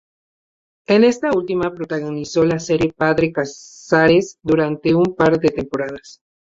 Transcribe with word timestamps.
En 0.87 1.03
esta 1.03 1.29
última 1.31 1.71
protagonizó 1.75 2.43
la 2.43 2.57
serie 2.57 2.91
Padre 2.91 3.31
Casares 3.31 4.39
durante 4.41 4.95
un 4.95 5.13
par 5.15 5.39
de 5.39 5.49
temporadas. 5.49 6.19